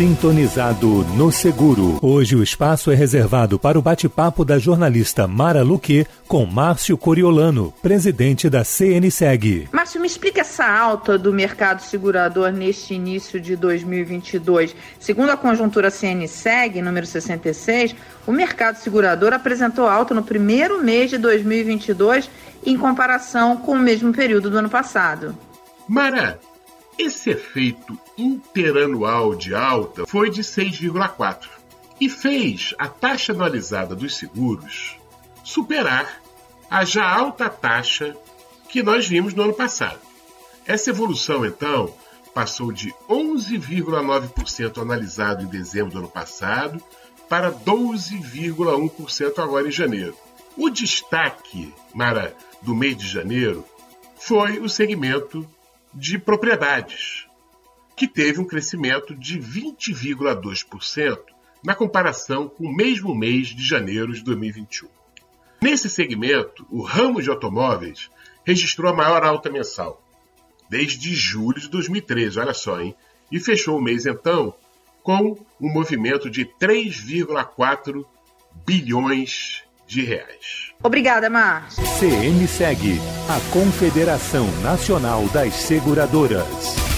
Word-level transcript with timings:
Sintonizado 0.00 1.04
no 1.14 1.30
Seguro. 1.30 1.98
Hoje 2.00 2.34
o 2.34 2.42
espaço 2.42 2.90
é 2.90 2.94
reservado 2.94 3.58
para 3.58 3.78
o 3.78 3.82
bate-papo 3.82 4.46
da 4.46 4.58
jornalista 4.58 5.26
Mara 5.26 5.62
Luque 5.62 6.06
com 6.26 6.46
Márcio 6.46 6.96
Coriolano, 6.96 7.70
presidente 7.82 8.48
da 8.48 8.64
CNSEG. 8.64 9.68
Márcio, 9.70 10.00
me 10.00 10.06
explica 10.06 10.40
essa 10.40 10.64
alta 10.66 11.18
do 11.18 11.30
mercado 11.34 11.82
segurador 11.82 12.50
neste 12.50 12.94
início 12.94 13.38
de 13.38 13.54
2022. 13.56 14.74
Segundo 14.98 15.32
a 15.32 15.36
conjuntura 15.36 15.90
CNSEG, 15.90 16.80
número 16.80 17.04
66, 17.04 17.94
o 18.26 18.32
mercado 18.32 18.76
segurador 18.76 19.34
apresentou 19.34 19.86
alta 19.86 20.14
no 20.14 20.22
primeiro 20.22 20.82
mês 20.82 21.10
de 21.10 21.18
2022 21.18 22.30
em 22.64 22.74
comparação 22.78 23.58
com 23.58 23.72
o 23.72 23.78
mesmo 23.78 24.14
período 24.14 24.48
do 24.48 24.56
ano 24.56 24.70
passado. 24.70 25.36
Mara, 25.86 26.38
esse 27.00 27.30
efeito 27.30 27.98
interanual 28.16 29.34
de 29.34 29.54
alta 29.54 30.06
foi 30.06 30.28
de 30.30 30.42
6,4 30.42 31.48
e 32.00 32.08
fez 32.08 32.74
a 32.78 32.88
taxa 32.88 33.32
anualizada 33.32 33.94
dos 33.94 34.16
seguros 34.16 34.98
superar 35.42 36.20
a 36.70 36.84
já 36.84 37.08
alta 37.08 37.48
taxa 37.48 38.14
que 38.68 38.82
nós 38.82 39.06
vimos 39.08 39.34
no 39.34 39.42
ano 39.42 39.54
passado. 39.54 39.98
Essa 40.66 40.90
evolução, 40.90 41.44
então, 41.44 41.92
passou 42.34 42.70
de 42.70 42.92
11,9% 43.08 44.80
analisado 44.80 45.42
em 45.42 45.48
dezembro 45.48 45.92
do 45.92 45.98
ano 45.98 46.08
passado 46.08 46.80
para 47.28 47.50
12,1% 47.50 49.38
agora 49.42 49.66
em 49.66 49.72
janeiro. 49.72 50.16
O 50.56 50.68
destaque, 50.68 51.74
Mara, 51.94 52.36
do 52.62 52.74
mês 52.74 52.96
de 52.96 53.08
janeiro 53.08 53.64
foi 54.16 54.58
o 54.60 54.68
segmento 54.68 55.48
de 55.92 56.18
propriedades, 56.18 57.26
que 57.96 58.06
teve 58.06 58.40
um 58.40 58.46
crescimento 58.46 59.14
de 59.14 59.38
20,2% 59.38 61.18
na 61.62 61.74
comparação 61.74 62.48
com 62.48 62.64
o 62.64 62.74
mesmo 62.74 63.14
mês 63.14 63.48
de 63.48 63.62
janeiro 63.66 64.12
de 64.12 64.22
2021. 64.22 64.88
Nesse 65.60 65.90
segmento, 65.90 66.66
o 66.70 66.82
ramo 66.82 67.20
de 67.20 67.28
automóveis 67.28 68.10
registrou 68.44 68.90
a 68.90 68.96
maior 68.96 69.22
alta 69.22 69.50
mensal, 69.50 70.02
desde 70.68 71.14
julho 71.14 71.60
de 71.60 71.68
2013, 71.68 72.38
olha 72.38 72.54
só, 72.54 72.80
hein? 72.80 72.94
E 73.30 73.38
fechou 73.38 73.76
o 73.76 73.82
mês 73.82 74.06
então 74.06 74.54
com 75.02 75.36
um 75.60 75.72
movimento 75.72 76.30
de 76.30 76.44
3,4 76.44 78.04
bilhões 78.64 79.62
de 79.90 80.04
reais. 80.04 80.72
Obrigada, 80.82 81.28
Márcio. 81.28 81.84
CN 81.98 82.46
segue 82.46 82.98
a 83.28 83.52
Confederação 83.52 84.46
Nacional 84.62 85.26
das 85.28 85.52
Seguradoras. 85.54 86.89